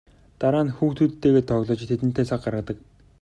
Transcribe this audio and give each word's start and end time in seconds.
Дараа 0.39 0.63
нь 0.65 0.75
хүүхдүүдтэйгээ 0.77 1.43
тоглож 1.49 1.81
тэдэндээ 1.87 2.25
цаг 2.29 2.39
гаргадаг. 2.43 2.77